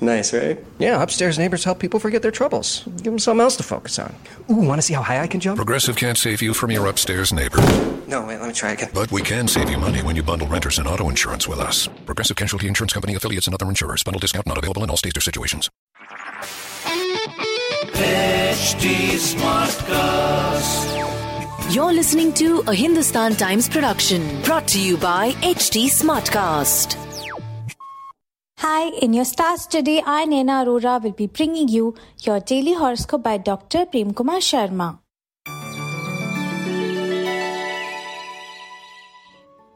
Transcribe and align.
Nice, 0.00 0.32
right? 0.32 0.58
Yeah, 0.78 1.02
upstairs 1.02 1.38
neighbors 1.38 1.64
help 1.64 1.78
people 1.78 1.98
forget 2.00 2.22
their 2.22 2.30
troubles. 2.30 2.84
Give 2.96 3.04
them 3.12 3.18
something 3.18 3.40
else 3.42 3.56
to 3.56 3.62
focus 3.62 3.98
on. 3.98 4.14
Ooh, 4.50 4.54
want 4.56 4.78
to 4.78 4.82
see 4.82 4.94
how 4.94 5.02
high 5.02 5.20
I 5.20 5.26
can 5.26 5.40
jump? 5.40 5.56
Progressive 5.56 5.96
can't 5.96 6.18
save 6.18 6.42
you 6.42 6.54
from 6.54 6.70
your 6.70 6.86
upstairs 6.86 7.32
neighbor, 7.32 7.58
No, 8.06 8.24
wait, 8.26 8.38
let 8.38 8.48
me 8.48 8.52
try 8.54 8.72
again. 8.72 8.90
but 8.94 9.10
we 9.10 9.22
can 9.22 9.48
save 9.48 9.68
you 9.70 9.78
money 9.78 10.00
when 10.02 10.14
you 10.16 10.22
bundle 10.22 10.46
renters 10.48 10.78
and 10.78 10.86
auto 10.86 11.08
insurance 11.08 11.48
with 11.48 11.58
us. 11.60 11.88
Progressive 12.06 12.36
Casualty 12.36 12.68
Insurance 12.68 12.92
Company 12.92 13.14
affiliates 13.14 13.46
and 13.46 13.54
other 13.54 13.68
insurers. 13.68 14.02
Bundle 14.04 14.20
discount 14.20 14.46
not 14.46 14.58
available 14.58 14.84
in 14.84 14.90
all 14.90 14.96
states 14.96 15.16
or 15.16 15.20
situations. 15.20 15.70
HT 17.94 19.16
Smartcast. 19.16 20.94
You're 21.74 21.92
listening 21.92 22.32
to 22.34 22.62
a 22.68 22.74
Hindustan 22.74 23.34
Times 23.34 23.68
production 23.68 24.40
brought 24.42 24.68
to 24.68 24.80
you 24.80 24.96
by 24.96 25.32
HT 25.42 25.86
Smartcast. 25.90 26.96
Hi, 28.66 28.88
in 29.04 29.12
your 29.14 29.24
stars 29.24 29.64
today, 29.64 30.02
I, 30.04 30.24
Naina 30.26 30.54
Arora, 30.64 31.00
will 31.00 31.12
be 31.12 31.28
bringing 31.28 31.68
you 31.68 31.94
your 32.22 32.40
daily 32.40 32.72
horoscope 32.72 33.22
by 33.22 33.36
Dr. 33.38 33.86
Prem 33.86 34.12
Kumar 34.12 34.38
Sharma. 34.38 34.98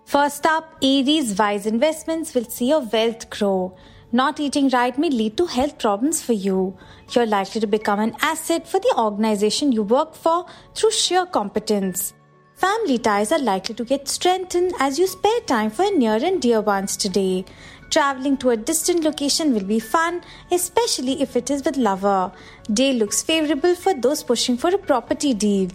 First 0.06 0.44
up, 0.44 0.74
Aries 0.82 1.38
wise 1.38 1.66
investments 1.66 2.34
will 2.34 2.46
see 2.46 2.70
your 2.70 2.80
wealth 2.80 3.30
grow. 3.30 3.76
Not 4.10 4.40
eating 4.40 4.70
right 4.70 4.98
may 4.98 5.10
lead 5.10 5.36
to 5.36 5.46
health 5.46 5.78
problems 5.78 6.20
for 6.20 6.32
you. 6.32 6.76
You're 7.12 7.26
likely 7.26 7.60
to 7.60 7.68
become 7.68 8.00
an 8.00 8.16
asset 8.20 8.66
for 8.66 8.80
the 8.80 8.94
organization 8.98 9.70
you 9.70 9.84
work 9.84 10.16
for 10.16 10.46
through 10.74 10.90
sheer 10.90 11.26
competence. 11.26 12.12
Family 12.60 12.98
ties 12.98 13.32
are 13.32 13.38
likely 13.38 13.74
to 13.74 13.84
get 13.84 14.06
strengthened 14.06 14.74
as 14.78 14.98
you 14.98 15.06
spare 15.06 15.40
time 15.46 15.70
for 15.70 15.84
your 15.84 15.96
near 15.96 16.16
and 16.22 16.42
dear 16.42 16.60
ones 16.60 16.94
today. 16.94 17.46
Traveling 17.90 18.36
to 18.36 18.50
a 18.50 18.56
distant 18.56 19.02
location 19.02 19.52
will 19.52 19.64
be 19.64 19.80
fun, 19.80 20.22
especially 20.52 21.20
if 21.20 21.34
it 21.34 21.50
is 21.50 21.64
with 21.64 21.76
lover. 21.76 22.30
Day 22.72 22.92
looks 22.92 23.20
favorable 23.20 23.74
for 23.74 23.94
those 23.94 24.22
pushing 24.22 24.56
for 24.56 24.72
a 24.72 24.78
property 24.78 25.34
deal. 25.34 25.70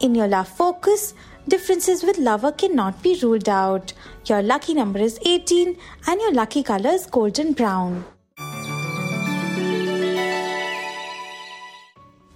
In 0.00 0.14
your 0.14 0.28
love 0.28 0.48
focus, 0.48 1.14
differences 1.48 2.02
with 2.02 2.18
lover 2.18 2.52
cannot 2.52 3.02
be 3.02 3.18
ruled 3.22 3.48
out. 3.48 3.94
Your 4.26 4.42
lucky 4.42 4.74
number 4.74 4.98
is 4.98 5.18
18 5.24 5.74
and 6.06 6.20
your 6.20 6.34
lucky 6.34 6.62
color 6.62 6.90
is 6.90 7.06
golden 7.06 7.54
brown. 7.54 8.04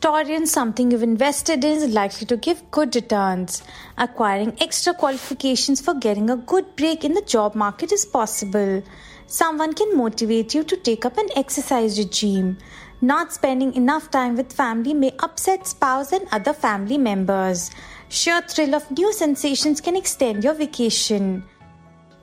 Taurian, 0.01 0.47
something 0.47 0.93
you've 0.93 1.03
invested 1.03 1.65
in 1.65 1.77
is 1.77 1.93
likely 1.93 2.25
to 2.29 2.37
give 2.37 2.71
good 2.71 2.95
returns. 2.95 3.62
Acquiring 3.99 4.56
extra 4.61 4.95
qualifications 4.95 5.81
for 5.81 5.93
getting 5.93 6.31
a 6.31 6.37
good 6.37 6.77
break 6.77 7.05
in 7.05 7.15
the 7.15 7.23
job 7.23 7.56
market 7.56 7.91
is 7.91 8.06
possible. 8.06 8.83
Someone 9.31 9.75
can 9.75 9.95
motivate 9.95 10.55
you 10.55 10.65
to 10.65 10.75
take 10.75 11.05
up 11.05 11.19
an 11.19 11.29
exercise 11.37 11.98
regime. 11.98 12.57
Not 13.03 13.31
spending 13.31 13.75
enough 13.75 14.11
time 14.11 14.37
with 14.37 14.55
family 14.55 14.95
may 14.95 15.12
upset 15.19 15.67
spouse 15.67 16.12
and 16.12 16.27
other 16.33 16.55
family 16.55 16.97
members. 16.97 17.71
Sheer 18.09 18.41
thrill 18.41 18.75
of 18.75 18.91
new 18.91 19.12
sensations 19.12 19.83
can 19.83 19.97
extend 19.97 20.45
your 20.45 20.55
vacation. 20.55 21.45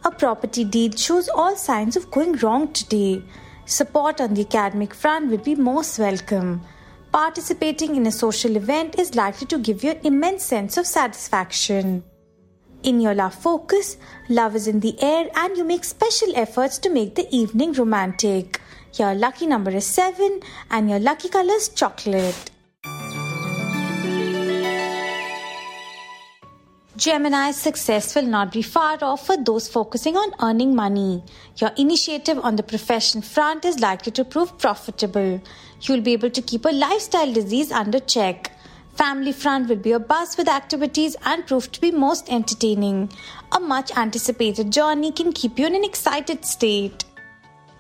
A 0.03 0.09
property 0.09 0.63
deal 0.63 0.93
shows 0.93 1.29
all 1.29 1.55
signs 1.55 1.95
of 1.95 2.09
going 2.09 2.37
wrong 2.37 2.73
today. 2.73 3.23
Support 3.65 4.19
on 4.19 4.33
the 4.33 4.41
academic 4.41 4.95
front 4.95 5.29
will 5.29 5.37
be 5.37 5.53
most 5.53 5.99
welcome. 5.99 6.63
Participating 7.11 7.95
in 7.97 8.07
a 8.07 8.11
social 8.11 8.55
event 8.55 8.97
is 8.97 9.13
likely 9.13 9.45
to 9.45 9.59
give 9.59 9.83
you 9.83 9.91
an 9.91 9.99
immense 10.03 10.43
sense 10.43 10.75
of 10.75 10.87
satisfaction. 10.87 12.03
In 12.85 13.01
your 13.01 13.15
love 13.15 13.33
focus, 13.33 13.97
love 14.29 14.55
is 14.55 14.67
in 14.67 14.79
the 14.79 14.95
air 15.01 15.27
and 15.35 15.57
you 15.57 15.63
make 15.63 15.83
special 15.83 16.31
efforts 16.35 16.77
to 16.77 16.89
make 16.91 17.15
the 17.15 17.27
evening 17.35 17.73
romantic. 17.73 18.61
Your 18.93 19.15
lucky 19.15 19.47
number 19.47 19.71
is 19.71 19.87
7 19.87 20.39
and 20.69 20.87
your 20.87 20.99
lucky 20.99 21.29
color 21.29 21.55
is 21.55 21.69
chocolate. 21.69 22.51
Gemini's 26.95 27.57
success 27.57 28.13
will 28.13 28.27
not 28.27 28.51
be 28.51 28.61
far 28.61 28.99
off 29.01 29.25
for 29.25 29.35
those 29.35 29.67
focusing 29.67 30.15
on 30.15 30.35
earning 30.39 30.75
money. 30.75 31.23
Your 31.57 31.71
initiative 31.77 32.37
on 32.43 32.55
the 32.55 32.61
profession 32.61 33.23
front 33.23 33.65
is 33.65 33.79
likely 33.79 34.11
to 34.11 34.23
prove 34.23 34.59
profitable. 34.59 35.41
You'll 35.81 36.01
be 36.01 36.13
able 36.13 36.29
to 36.29 36.41
keep 36.41 36.65
a 36.65 36.69
lifestyle 36.69 37.33
disease 37.33 37.71
under 37.71 37.99
check. 37.99 38.51
Family 38.95 39.33
front 39.33 39.67
will 39.67 39.75
be 39.75 39.91
a 39.91 39.99
buzz 39.99 40.37
with 40.37 40.47
activities 40.47 41.17
and 41.25 41.45
prove 41.45 41.69
to 41.73 41.81
be 41.81 41.91
most 41.91 42.29
entertaining. 42.31 43.11
A 43.51 43.59
much 43.59 43.91
anticipated 43.97 44.71
journey 44.71 45.11
can 45.11 45.33
keep 45.33 45.59
you 45.59 45.67
in 45.67 45.75
an 45.75 45.83
excited 45.83 46.45
state. 46.45 47.03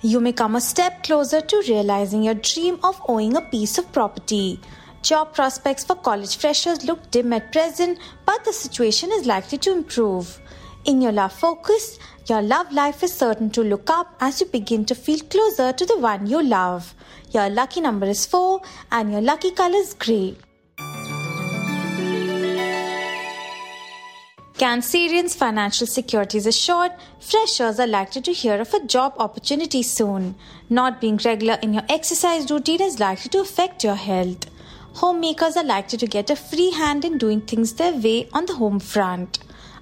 You 0.01 0.19
may 0.19 0.33
come 0.33 0.57
a 0.57 0.61
step 0.61 1.03
closer 1.03 1.39
to 1.39 1.63
realizing 1.69 2.21
your 2.21 2.33
dream 2.33 2.79
of 2.83 3.01
owning 3.07 3.37
a 3.37 3.41
piece 3.41 3.77
of 3.77 3.89
property. 3.93 4.59
Job 5.03 5.33
prospects 5.33 5.85
for 5.85 5.95
college 5.95 6.35
freshers 6.35 6.83
look 6.83 7.09
dim 7.11 7.31
at 7.31 7.53
present, 7.53 7.97
but 8.25 8.43
the 8.43 8.51
situation 8.51 9.09
is 9.13 9.25
likely 9.25 9.57
to 9.59 9.71
improve. 9.71 10.41
In 10.83 11.01
your 11.01 11.13
love 11.13 11.31
focus, 11.31 11.97
your 12.27 12.41
love 12.41 12.73
life 12.73 13.03
is 13.03 13.13
certain 13.13 13.49
to 13.51 13.63
look 13.63 13.89
up 13.89 14.17
as 14.19 14.41
you 14.41 14.47
begin 14.47 14.83
to 14.83 14.95
feel 14.95 15.19
closer 15.19 15.71
to 15.71 15.85
the 15.85 15.97
one 15.97 16.27
you 16.27 16.43
love. 16.43 16.93
Your 17.31 17.49
lucky 17.49 17.79
number 17.79 18.05
is 18.05 18.25
4 18.25 18.61
and 18.91 19.13
your 19.13 19.21
lucky 19.21 19.51
color 19.51 19.77
is 19.77 19.93
grey. 19.93 20.35
Cancerians' 24.57 25.35
financial 25.35 25.85
security 25.85 26.37
is 26.37 26.47
assured. 26.47 26.93
Freshers 27.19 27.77
are 27.77 27.87
likely 27.87 28.21
to 28.21 28.31
hear 28.31 28.61
of 28.61 28.73
a 28.73 28.85
job 28.85 29.13
opportunity 29.17 29.83
soon. 29.83 30.35
Not 30.69 31.01
being 31.01 31.17
regular 31.25 31.59
in 31.61 31.73
your 31.73 31.83
exercise 31.89 32.49
routine 32.49 32.81
is 32.81 32.97
likely 32.97 33.27
to 33.31 33.41
affect 33.41 33.83
your 33.83 33.95
health. 33.95 34.45
Homemakers 34.93 35.57
are 35.57 35.63
likely 35.65 35.97
to 35.97 36.07
get 36.07 36.29
a 36.29 36.37
free 36.37 36.71
hand 36.71 37.03
in 37.03 37.17
doing 37.17 37.41
things 37.41 37.73
their 37.73 37.91
way 37.95 38.29
on 38.31 38.45
the 38.45 38.55
home 38.55 38.79
front. 38.79 39.39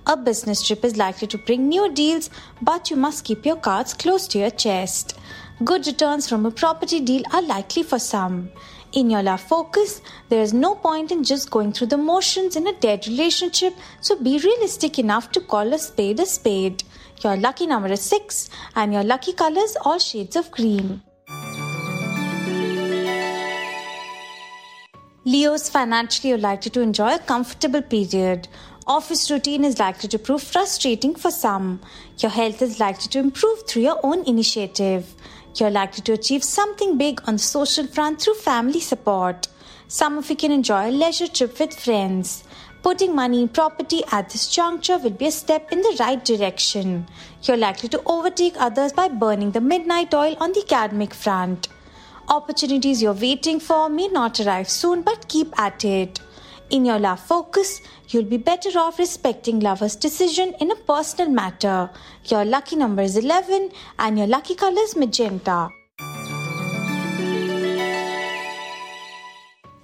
A 0.07 0.17
business 0.17 0.66
trip 0.66 0.84
is 0.84 0.97
likely 0.97 1.28
to 1.28 1.38
bring 1.38 1.69
new 1.69 1.94
deals, 1.94 2.31
but 2.59 2.90
you 2.90 2.95
must 2.97 3.25
keep 3.25 3.45
your 3.45 3.57
cards 3.57 3.94
close 3.94 4.28
to 4.29 4.40
your 4.40 4.50
chest. 4.50 5.19
Good 5.63 5.85
returns 5.85 6.28
from 6.28 6.47
a 6.47 6.51
property 6.51 7.00
deal 7.00 7.22
are 7.31 7.44
likely 7.44 7.84
for 7.84 8.00
some. 8.00 8.50
In 8.94 9.09
your 9.09 9.24
love 9.24 9.42
focus, 9.42 10.02
there 10.30 10.44
is 10.44 10.54
no 10.54 10.76
point 10.76 11.12
in 11.12 11.24
just 11.24 11.50
going 11.50 11.74
through 11.74 11.88
the 11.88 11.98
motions 11.98 12.56
in 12.56 12.68
a 12.68 12.74
dead 12.74 13.08
relationship, 13.08 13.74
so 14.02 14.16
be 14.16 14.38
realistic 14.38 15.00
enough 15.00 15.31
to 15.31 15.42
call 15.42 15.74
a 15.74 15.80
spade 15.80 16.20
a 16.20 16.28
spade. 16.28 16.84
Your 17.24 17.36
lucky 17.36 17.66
number 17.66 17.92
is 17.92 18.02
6 18.02 18.52
and 18.76 18.94
your 18.94 19.03
lucky 19.03 19.34
colors 19.34 19.76
are 19.84 20.00
shades 20.00 20.36
of 20.36 20.52
green. 20.52 21.02
Leos 25.26 25.70
financially 25.70 26.34
are 26.34 26.38
likely 26.38 26.70
to 26.70 26.82
enjoy 26.82 27.16
a 27.16 27.20
comfortable 27.20 27.82
period. 27.82 28.48
Office 28.86 29.32
routine 29.32 29.64
is 29.64 29.80
likely 29.80 30.09
to 30.09 30.20
prove 30.20 30.44
frustrating 30.44 31.16
for 31.16 31.32
some. 31.32 31.82
Your 32.20 32.30
health 32.30 32.62
is 32.62 32.80
likely 32.80 33.08
to 33.08 33.20
improve 33.20 33.66
through 33.66 33.84
your 33.84 34.00
own 34.03 34.24
initiative. 34.26 35.16
You're 35.56 35.69
likely 35.69 36.02
to 36.03 36.14
achieve 36.14 36.44
something 36.44 36.97
big 36.97 37.22
on 37.28 37.36
the 37.36 37.40
social 37.40 37.86
front 37.86 38.22
through 38.22 38.36
family 38.36 38.80
support. 38.80 39.47
Some 39.88 40.18
of 40.18 40.30
you 40.30 40.36
can 40.36 40.52
enjoy 40.52 40.90
a 40.90 40.91
leisure 40.91 41.28
trip 41.28 41.59
with 41.59 41.80
friends. 41.80 42.44
Putting 42.81 43.16
money 43.16 43.44
in 43.44 43.50
property 43.50 44.02
at 44.12 44.30
this 44.30 44.47
juncture 44.50 44.97
will 44.97 45.12
be 45.12 45.28
a 45.28 45.31
step 45.31 45.72
in 45.72 45.81
the 45.81 45.96
right 46.00 46.25
direction. 46.25 47.08
You're 47.44 47.58
likely 47.58 47.88
to 47.90 48.02
overtake 48.06 48.56
others 48.58 48.91
by 48.91 49.08
burning 49.09 49.52
the 49.52 49.62
midnight 49.62 50.14
oil 50.14 50.36
on 50.40 50.53
the 50.53 50.66
academic 50.69 51.14
front. 51.14 51.68
Opportunities 52.28 53.02
you're 53.02 53.14
waiting 53.14 53.59
for 53.59 53.90
may 53.90 54.08
not 54.08 54.40
arrive 54.40 54.70
soon, 54.70 55.03
but 55.03 55.28
keep 55.28 55.53
at 55.59 55.85
it. 55.85 56.20
In 56.70 56.86
your 56.86 57.00
love 57.00 57.20
focus, 57.20 57.82
you'll 58.10 58.24
be 58.24 58.38
better 58.38 58.70
off 58.80 58.98
respecting 59.00 59.60
lover's 59.60 59.96
decision 59.96 60.54
in 60.60 60.72
a 60.72 60.76
personal 60.76 61.32
matter. 61.32 61.90
Your 62.26 62.46
lucky 62.46 62.76
number 62.76 63.02
is 63.04 63.18
11 63.18 63.72
and 64.00 64.18
your 64.18 64.28
lucky 64.28 64.56
color 64.56 64.82
is 64.82 64.96
magenta. 64.96 65.70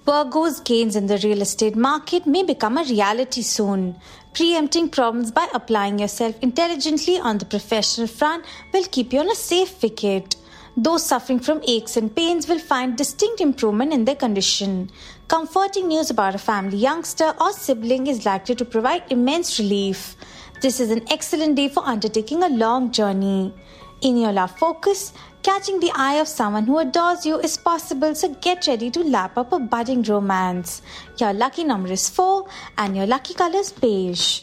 Virgo's 0.06 0.58
gains 0.60 0.96
in 0.96 1.06
the 1.06 1.18
real 1.18 1.40
estate 1.40 1.76
market 1.76 2.26
may 2.26 2.42
become 2.42 2.76
a 2.76 2.82
reality 2.82 3.42
soon. 3.42 3.96
Preempting 4.34 4.88
problems 4.88 5.30
by 5.30 5.46
applying 5.54 6.00
yourself 6.00 6.34
intelligently 6.42 7.18
on 7.20 7.38
the 7.38 7.44
professional 7.44 8.08
front 8.08 8.44
will 8.72 8.84
keep 8.90 9.12
you 9.12 9.20
on 9.20 9.30
a 9.30 9.36
safe 9.36 9.80
wicket. 9.80 10.34
Those 10.76 11.04
suffering 11.04 11.38
from 11.38 11.62
aches 11.68 11.96
and 11.96 12.14
pains 12.14 12.48
will 12.48 12.58
find 12.58 12.96
distinct 12.96 13.40
improvement 13.40 13.92
in 13.92 14.04
their 14.04 14.16
condition. 14.16 14.90
Comforting 15.30 15.86
news 15.86 16.10
about 16.10 16.34
a 16.34 16.38
family 16.38 16.76
youngster 16.76 17.32
or 17.40 17.52
sibling 17.52 18.08
is 18.08 18.26
likely 18.26 18.56
to 18.56 18.64
provide 18.64 19.04
immense 19.10 19.60
relief. 19.60 20.16
This 20.60 20.80
is 20.80 20.90
an 20.90 21.04
excellent 21.08 21.54
day 21.54 21.68
for 21.68 21.86
undertaking 21.86 22.42
a 22.42 22.48
long 22.48 22.90
journey. 22.90 23.54
In 24.00 24.16
your 24.16 24.32
love 24.32 24.58
focus, 24.58 25.12
Catching 25.44 25.78
the 25.78 25.92
eye 25.94 26.16
of 26.16 26.26
someone 26.26 26.64
who 26.64 26.78
adores 26.78 27.24
you 27.24 27.38
is 27.38 27.56
possible, 27.56 28.14
so 28.14 28.34
get 28.42 28.66
ready 28.66 28.90
to 28.90 29.04
lap 29.04 29.38
up 29.38 29.52
a 29.52 29.60
budding 29.60 30.02
romance. 30.02 30.82
Your 31.18 31.32
lucky 31.32 31.62
number 31.62 31.92
is 31.92 32.10
4 32.10 32.46
and 32.76 32.96
your 32.96 33.06
lucky 33.06 33.32
color 33.32 33.60
is 33.60 33.72
beige. 33.72 34.42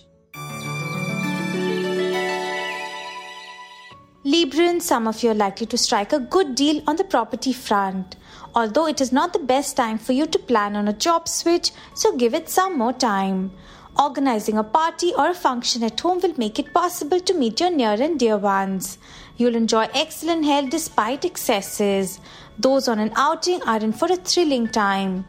Librans, 4.26 4.82
some 4.82 5.08
of 5.08 5.22
you 5.22 5.32
are 5.32 5.36
likely 5.36 5.68
to 5.68 5.78
strike 5.78 6.14
a 6.14 6.20
good 6.20 6.56
deal 6.56 6.82
on 6.88 6.96
the 6.96 7.04
property 7.04 7.54
front. 7.54 8.16
Although 8.58 8.88
it 8.88 9.02
is 9.02 9.12
not 9.12 9.34
the 9.34 9.48
best 9.54 9.78
time 9.78 10.00
for 10.00 10.14
you 10.14 10.26
to 10.26 10.40
plan 10.40 10.76
on 10.76 10.88
a 10.88 10.94
job 11.06 11.28
switch, 11.28 11.70
so 11.94 12.18
give 12.18 12.34
it 12.34 12.50
some 12.50 12.76
more 12.76 12.92
time. 12.92 13.52
Organizing 14.00 14.58
a 14.58 14.64
party 14.64 15.14
or 15.16 15.30
a 15.30 15.36
function 15.36 15.84
at 15.84 16.00
home 16.00 16.20
will 16.24 16.34
make 16.38 16.58
it 16.58 16.74
possible 16.74 17.20
to 17.20 17.36
meet 17.36 17.60
your 17.60 17.70
near 17.70 18.02
and 18.02 18.18
dear 18.20 18.36
ones. 18.36 18.98
You'll 19.38 19.56
enjoy 19.56 19.88
excellent 19.94 20.46
health 20.46 20.72
despite 20.72 21.24
excesses. 21.24 22.20
Those 22.58 22.88
on 22.88 22.98
an 22.98 23.12
outing 23.16 23.62
are 23.62 23.78
in 23.78 23.94
for 23.94 24.12
a 24.12 24.16
thrilling 24.16 24.70
time. 24.70 25.26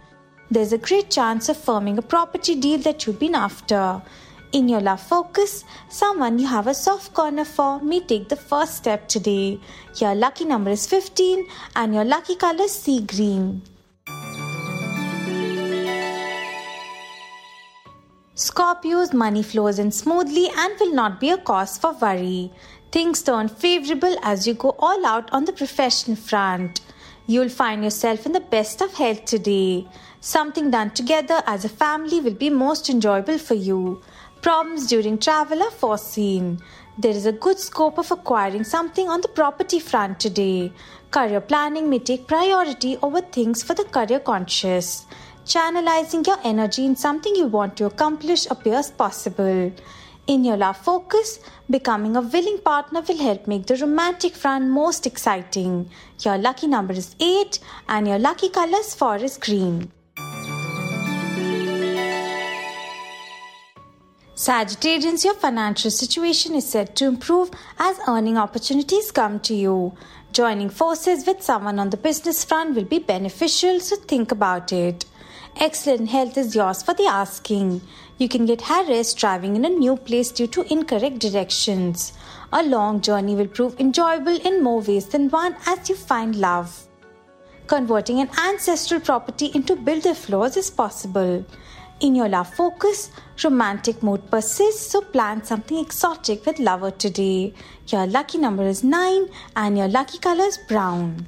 There's 0.51 0.73
a 0.73 0.79
great 0.79 1.11
chance 1.11 1.51
of 1.51 1.59
forming 1.59 1.99
a 1.99 2.09
property 2.15 2.55
deal 2.55 2.79
that 2.79 3.07
you've 3.07 3.19
been 3.19 3.35
after. 3.35 4.01
In 4.51 4.67
your 4.67 4.81
love 4.81 5.03
focus, 5.03 5.65
someone 5.91 6.39
you 6.39 6.47
have 6.47 6.67
a 6.67 6.73
soft 6.73 7.13
corner 7.13 7.45
for 7.45 7.81
may 7.83 8.01
take 8.01 8.31
the 8.31 8.37
first 8.37 8.77
step 8.77 9.07
today. 9.07 9.61
Your 9.97 10.15
lucky 10.15 10.47
number 10.47 10.71
is 10.71 10.87
15 10.87 11.47
and 11.77 11.93
your 11.93 12.05
lucky 12.05 12.35
color 12.35 12.65
is 12.65 12.73
sea 12.73 13.03
green. 13.03 13.61
Scorpio's 18.35 19.13
money 19.13 19.43
flows 19.43 19.79
in 19.79 19.91
smoothly 19.91 20.49
and 20.57 20.81
will 20.81 20.95
not 20.95 21.21
be 21.21 21.29
a 21.29 21.37
cause 21.37 21.77
for 21.77 21.93
worry. 21.93 22.51
Things 22.91 23.23
turn 23.23 23.49
favorable 23.49 24.17
as 24.23 24.47
you 24.47 24.55
go 24.55 24.75
all 24.79 25.05
out 25.05 25.31
on 25.31 25.45
the 25.45 25.53
profession 25.53 26.17
front. 26.17 26.81
You'll 27.27 27.51
find 27.51 27.85
yourself 27.85 28.25
in 28.25 28.33
the 28.33 28.41
best 28.41 28.81
of 28.81 28.95
health 28.95 29.27
today. 29.27 29.87
Something 30.21 30.71
done 30.71 30.93
together 30.93 31.43
as 31.47 31.67
a 31.67 31.69
family 31.69 32.21
will 32.21 32.33
be 32.33 32.49
most 32.49 32.89
enjoyable 32.89 33.37
for 33.37 33.53
you. 33.53 34.03
Problems 34.41 34.87
during 34.87 35.19
travel 35.19 35.63
are 35.65 35.71
foreseen. 35.71 36.61
There 36.97 37.11
is 37.11 37.27
a 37.27 37.33
good 37.33 37.59
scope 37.59 37.99
of 37.99 38.13
acquiring 38.13 38.63
something 38.63 39.09
on 39.09 39.21
the 39.21 39.29
property 39.29 39.81
front 39.81 40.21
today. 40.21 40.73
Career 41.11 41.41
planning 41.41 41.91
may 41.91 41.99
take 41.99 42.29
priority 42.29 42.97
over 43.03 43.21
things 43.21 43.65
for 43.65 43.75
the 43.75 43.85
career 43.85 44.21
conscious. 44.21 45.07
Channelizing 45.45 46.25
your 46.25 46.39
energy 46.45 46.85
in 46.87 46.95
something 46.95 47.35
you 47.35 47.47
want 47.47 47.77
to 47.79 47.87
accomplish 47.87 48.47
appears 48.49 48.93
possible. 48.93 49.73
In 50.29 50.45
your 50.45 50.57
love 50.57 50.77
focus, 50.77 51.41
becoming 51.69 52.15
a 52.15 52.21
willing 52.21 52.59
partner 52.59 53.01
will 53.01 53.19
help 53.19 53.49
make 53.49 53.67
the 53.67 53.77
romantic 53.77 54.37
front 54.37 54.69
most 54.69 55.05
exciting. 55.05 55.91
Your 56.21 56.39
lucky 56.39 56.69
number 56.69 56.93
is 56.93 57.17
8 57.19 57.59
and 57.89 58.07
your 58.07 58.21
lucky 58.21 58.51
color 58.51 58.79
is 58.79 58.95
forest 58.95 59.41
green. 59.41 59.91
Sagittarians, 64.39 65.25
your 65.25 65.35
financial 65.35 65.91
situation 65.91 66.55
is 66.55 66.71
set 66.71 66.95
to 66.95 67.07
improve 67.07 67.51
as 67.77 67.99
earning 68.07 68.39
opportunities 68.39 69.11
come 69.11 69.41
to 69.41 69.53
you. 69.53 69.97
Joining 70.31 70.71
forces 70.71 71.27
with 71.27 71.43
someone 71.43 71.81
on 71.81 71.91
the 71.91 71.97
business 71.97 72.45
front 72.45 72.77
will 72.77 72.85
be 72.85 73.01
beneficial, 73.01 73.81
so 73.81 73.97
think 73.97 74.31
about 74.31 74.73
it. 74.73 75.07
Excellent 75.57 76.11
health 76.11 76.39
is 76.39 76.55
yours 76.55 76.85
for 76.85 76.95
the 76.95 77.07
asking. 77.07 77.81
You 78.19 78.29
can 78.29 78.47
get 78.47 78.63
harassed 78.63 79.19
driving 79.19 79.57
in 79.57 79.65
a 79.65 79.71
new 79.71 79.97
place 79.97 80.31
due 80.31 80.47
to 80.47 80.73
incorrect 80.73 81.19
directions. 81.19 82.13
A 82.53 82.63
long 82.63 83.01
journey 83.01 83.35
will 83.35 83.49
prove 83.49 83.81
enjoyable 83.81 84.37
in 84.47 84.63
more 84.63 84.83
ways 84.83 85.07
than 85.07 85.31
one 85.31 85.57
as 85.67 85.89
you 85.89 85.97
find 85.97 86.37
love. 86.37 86.87
Converting 87.67 88.21
an 88.21 88.31
ancestral 88.39 89.01
property 89.01 89.51
into 89.53 89.75
builder 89.75 90.15
floors 90.15 90.57
is 90.57 90.71
possible. 90.71 91.45
In 92.01 92.15
your 92.15 92.29
love 92.29 92.55
focus, 92.55 93.11
romantic 93.43 94.05
mood 94.05 94.31
persists, 94.31 94.93
so 94.93 95.01
plan 95.01 95.43
something 95.43 95.79
exotic 95.79 96.47
with 96.47 96.61
lover 96.61 96.93
today. 96.93 97.53
Your 97.89 98.07
lucky 98.07 98.39
number 98.39 98.63
is 98.63 98.85
9 98.85 99.29
and 99.57 99.77
your 99.77 99.89
lucky 99.89 100.19
color 100.19 100.45
is 100.45 100.59
brown. 100.69 101.27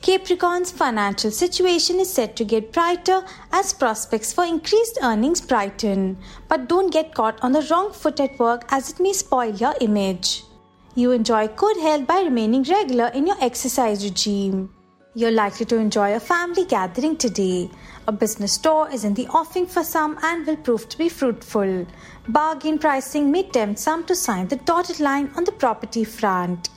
Capricorn's 0.00 0.72
financial 0.72 1.30
situation 1.30 2.00
is 2.00 2.10
set 2.10 2.36
to 2.36 2.44
get 2.46 2.72
brighter 2.72 3.22
as 3.52 3.74
prospects 3.74 4.32
for 4.32 4.46
increased 4.46 4.98
earnings 5.02 5.42
brighten. 5.42 6.16
But 6.48 6.70
don't 6.70 6.90
get 6.90 7.14
caught 7.14 7.38
on 7.42 7.52
the 7.52 7.66
wrong 7.70 7.92
foot 7.92 8.18
at 8.18 8.38
work 8.38 8.64
as 8.70 8.90
it 8.90 8.98
may 8.98 9.12
spoil 9.12 9.54
your 9.54 9.74
image. 9.82 10.44
You 10.94 11.12
enjoy 11.12 11.48
good 11.48 11.76
health 11.76 12.06
by 12.06 12.22
remaining 12.22 12.62
regular 12.62 13.08
in 13.08 13.26
your 13.26 13.36
exercise 13.42 14.02
regime. 14.02 14.70
You're 15.12 15.32
likely 15.32 15.66
to 15.66 15.76
enjoy 15.76 16.14
a 16.14 16.20
family 16.20 16.64
gathering 16.64 17.16
today. 17.16 17.68
A 18.06 18.12
business 18.12 18.56
tour 18.56 18.88
is 18.92 19.02
in 19.02 19.14
the 19.14 19.26
offing 19.26 19.66
for 19.66 19.82
some 19.82 20.16
and 20.22 20.46
will 20.46 20.56
prove 20.56 20.88
to 20.88 20.96
be 20.96 21.08
fruitful. 21.08 21.84
Bargain 22.28 22.78
pricing 22.78 23.32
may 23.32 23.42
tempt 23.42 23.80
some 23.80 24.04
to 24.04 24.14
sign 24.14 24.46
the 24.46 24.54
dotted 24.54 25.00
line 25.00 25.32
on 25.36 25.42
the 25.42 25.50
property 25.50 26.04
front. 26.04 26.68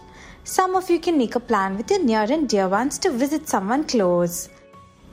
Some 0.44 0.76
of 0.76 0.90
you 0.90 1.00
can 1.00 1.16
make 1.16 1.36
a 1.36 1.40
plan 1.40 1.78
with 1.78 1.92
your 1.92 2.04
near 2.04 2.24
and 2.24 2.50
dear 2.50 2.68
ones 2.68 2.98
to 3.00 3.12
visit 3.12 3.48
someone 3.48 3.84
close. 3.84 4.50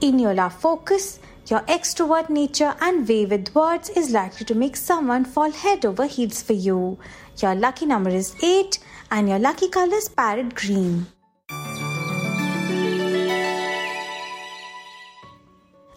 In 0.00 0.19
your 0.19 0.32
love 0.32 0.55
focus, 0.55 1.20
your 1.49 1.61
extrovert 1.61 2.31
nature 2.31 2.75
and 2.81 3.06
way 3.06 3.26
with 3.26 3.55
words 3.55 3.90
is 3.90 4.12
likely 4.12 4.46
to 4.46 4.55
make 4.55 4.76
someone 4.76 5.26
fall 5.26 5.50
head 5.50 5.84
over 5.84 6.06
heels 6.06 6.40
for 6.40 6.55
you. 6.55 6.99
Your 7.37 7.55
lucky 7.55 7.84
number 7.84 8.08
is 8.08 8.34
8 8.43 8.78
and 9.11 9.28
your 9.28 9.38
lucky 9.38 9.69
color 9.69 9.96
is 9.96 10.08
parrot 10.08 10.55
green. 10.55 11.06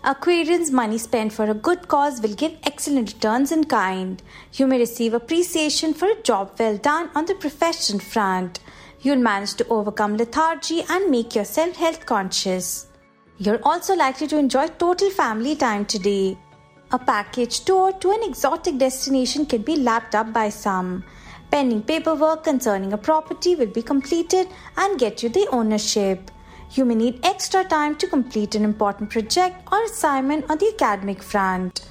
Aquarians' 0.03 0.69
money 0.69 0.97
spent 0.97 1.31
for 1.31 1.45
a 1.45 1.53
good 1.53 1.87
cause 1.87 2.19
will 2.21 2.33
give 2.35 2.57
excellent 2.63 3.13
returns 3.13 3.53
in 3.53 3.63
kind. 3.63 4.21
You 4.51 4.67
may 4.67 4.77
receive 4.77 5.13
appreciation 5.13 5.93
for 5.93 6.09
a 6.09 6.21
job 6.23 6.51
well 6.59 6.77
done 6.77 7.09
on 7.15 7.25
the 7.25 7.35
profession 7.35 7.99
front. 7.99 8.59
You'll 8.99 9.23
manage 9.23 9.53
to 9.55 9.67
overcome 9.69 10.17
lethargy 10.17 10.83
and 10.89 11.09
make 11.09 11.35
yourself 11.35 11.77
health 11.77 12.05
conscious. 12.05 12.87
You're 13.37 13.61
also 13.63 13.95
likely 13.95 14.27
to 14.27 14.37
enjoy 14.37 14.67
total 14.67 15.09
family 15.09 15.55
time 15.55 15.85
today. 15.85 16.37
A 16.91 16.99
package 16.99 17.61
tour 17.61 17.93
to 17.93 18.11
an 18.11 18.23
exotic 18.23 18.77
destination 18.77 19.45
can 19.45 19.61
be 19.61 19.77
lapped 19.77 20.15
up 20.15 20.33
by 20.33 20.49
some. 20.49 21.05
Pending 21.49 21.81
paperwork 21.81 22.43
concerning 22.43 22.91
a 22.91 22.97
property 22.97 23.55
will 23.55 23.67
be 23.67 23.81
completed 23.81 24.49
and 24.75 24.99
get 24.99 25.23
you 25.23 25.29
the 25.29 25.47
ownership. 25.49 26.29
You 26.75 26.85
may 26.85 26.95
need 26.95 27.23
extra 27.23 27.63
time 27.63 27.95
to 27.97 28.07
complete 28.07 28.55
an 28.55 28.63
important 28.63 29.11
project 29.11 29.55
or 29.71 29.83
assignment 29.83 30.49
on 30.49 30.57
the 30.57 30.73
academic 30.73 31.21
front. 31.21 31.81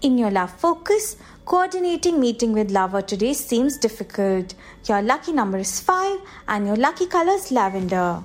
In 0.00 0.16
your 0.16 0.30
love 0.30 0.52
focus, 0.52 1.16
coordinating 1.44 2.20
meeting 2.20 2.52
with 2.52 2.70
lover 2.70 3.02
today 3.02 3.32
seems 3.32 3.76
difficult. 3.78 4.54
Your 4.84 5.02
lucky 5.02 5.32
number 5.32 5.58
is 5.58 5.80
5 5.80 6.20
and 6.46 6.68
your 6.68 6.76
lucky 6.76 7.06
color 7.06 7.32
is 7.32 7.50
lavender. 7.50 8.24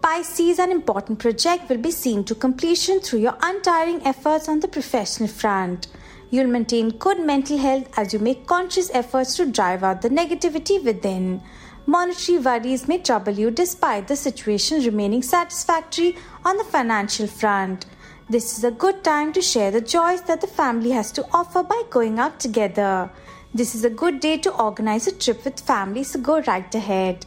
Pisces, 0.00 0.60
an 0.60 0.70
important 0.70 1.18
project 1.18 1.68
will 1.68 1.78
be 1.78 1.90
seen 1.90 2.22
to 2.24 2.34
completion 2.36 3.00
through 3.00 3.18
your 3.18 3.36
untiring 3.42 4.00
efforts 4.06 4.48
on 4.48 4.60
the 4.60 4.68
professional 4.68 5.28
front. 5.28 5.88
You'll 6.32 6.46
maintain 6.46 6.90
good 6.90 7.18
mental 7.18 7.58
health 7.58 7.88
as 7.98 8.12
you 8.12 8.20
make 8.20 8.46
conscious 8.46 8.88
efforts 8.94 9.36
to 9.36 9.46
drive 9.46 9.82
out 9.82 10.00
the 10.00 10.08
negativity 10.08 10.82
within. 10.82 11.42
Monetary 11.86 12.38
worries 12.38 12.86
may 12.86 12.98
trouble 12.98 13.32
you 13.32 13.50
despite 13.50 14.06
the 14.06 14.14
situation 14.14 14.84
remaining 14.84 15.22
satisfactory 15.22 16.16
on 16.44 16.56
the 16.56 16.64
financial 16.64 17.26
front. 17.26 17.86
This 18.28 18.56
is 18.56 18.62
a 18.62 18.70
good 18.70 19.02
time 19.02 19.32
to 19.32 19.42
share 19.42 19.72
the 19.72 19.80
joys 19.80 20.22
that 20.22 20.40
the 20.40 20.46
family 20.46 20.90
has 20.92 21.10
to 21.12 21.26
offer 21.32 21.64
by 21.64 21.82
going 21.90 22.20
out 22.20 22.38
together. 22.38 23.10
This 23.52 23.74
is 23.74 23.82
a 23.82 23.90
good 23.90 24.20
day 24.20 24.36
to 24.38 24.54
organize 24.54 25.08
a 25.08 25.12
trip 25.18 25.44
with 25.44 25.58
family, 25.58 26.04
so 26.04 26.20
go 26.20 26.40
right 26.42 26.72
ahead. 26.72 27.26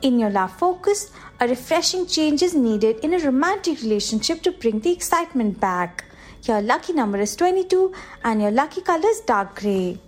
In 0.00 0.18
your 0.18 0.30
love 0.30 0.52
focus, 0.56 1.10
a 1.38 1.46
refreshing 1.46 2.06
change 2.06 2.40
is 2.40 2.54
needed 2.54 3.00
in 3.00 3.12
a 3.12 3.18
romantic 3.18 3.82
relationship 3.82 4.40
to 4.44 4.52
bring 4.52 4.80
the 4.80 4.92
excitement 4.92 5.60
back. 5.60 6.06
Your 6.44 6.62
lucky 6.62 6.92
number 6.92 7.18
is 7.18 7.36
22 7.36 7.92
and 8.24 8.40
your 8.40 8.50
lucky 8.50 8.80
color 8.80 9.08
is 9.08 9.20
dark 9.20 9.54
grey. 9.56 9.98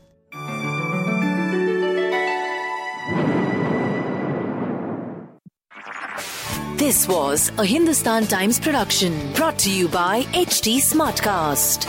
This 6.77 7.07
was 7.07 7.53
a 7.59 7.65
Hindustan 7.65 8.27
Times 8.27 8.59
production 8.59 9.33
brought 9.35 9.59
to 9.61 9.71
you 9.71 9.87
by 9.87 10.23
HT 10.33 10.79
Smartcast. 10.79 11.87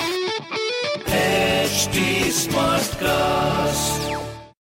HT 1.06 2.28
Smartcast. 2.28 4.11